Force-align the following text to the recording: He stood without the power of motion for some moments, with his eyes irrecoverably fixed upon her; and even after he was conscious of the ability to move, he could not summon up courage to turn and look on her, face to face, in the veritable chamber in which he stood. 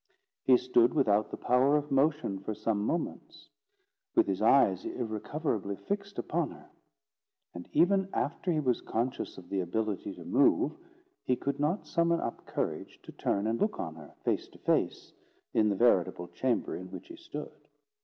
He 0.45 0.57
stood 0.57 0.95
without 0.95 1.29
the 1.29 1.37
power 1.37 1.77
of 1.77 1.91
motion 1.91 2.39
for 2.39 2.55
some 2.55 2.83
moments, 2.83 3.49
with 4.15 4.25
his 4.25 4.41
eyes 4.41 4.83
irrecoverably 4.83 5.75
fixed 5.75 6.17
upon 6.17 6.49
her; 6.49 6.71
and 7.53 7.69
even 7.71 8.09
after 8.11 8.51
he 8.51 8.59
was 8.59 8.81
conscious 8.81 9.37
of 9.37 9.49
the 9.49 9.59
ability 9.59 10.15
to 10.15 10.25
move, 10.25 10.71
he 11.23 11.35
could 11.35 11.59
not 11.59 11.85
summon 11.85 12.19
up 12.19 12.47
courage 12.47 12.99
to 13.03 13.11
turn 13.11 13.45
and 13.45 13.61
look 13.61 13.79
on 13.79 13.93
her, 13.93 14.15
face 14.23 14.47
to 14.47 14.57
face, 14.57 15.13
in 15.53 15.69
the 15.69 15.75
veritable 15.75 16.27
chamber 16.29 16.75
in 16.75 16.89
which 16.89 17.09
he 17.09 17.15
stood. 17.15 17.53